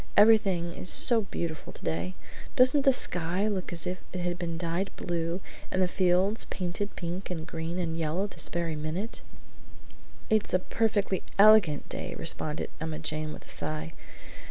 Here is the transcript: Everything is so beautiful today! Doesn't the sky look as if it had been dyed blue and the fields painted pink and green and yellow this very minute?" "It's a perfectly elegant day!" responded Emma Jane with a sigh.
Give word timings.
Everything 0.17 0.73
is 0.73 0.89
so 0.89 1.21
beautiful 1.21 1.71
today! 1.71 2.15
Doesn't 2.55 2.85
the 2.85 2.91
sky 2.91 3.47
look 3.47 3.71
as 3.71 3.85
if 3.85 4.01
it 4.11 4.21
had 4.21 4.39
been 4.39 4.57
dyed 4.57 4.89
blue 4.95 5.41
and 5.69 5.79
the 5.79 5.87
fields 5.87 6.45
painted 6.45 6.95
pink 6.95 7.29
and 7.29 7.45
green 7.45 7.77
and 7.77 7.95
yellow 7.95 8.25
this 8.25 8.49
very 8.49 8.75
minute?" 8.75 9.21
"It's 10.27 10.55
a 10.55 10.57
perfectly 10.57 11.21
elegant 11.37 11.87
day!" 11.87 12.15
responded 12.17 12.71
Emma 12.81 12.97
Jane 12.97 13.31
with 13.31 13.45
a 13.45 13.49
sigh. 13.49 13.93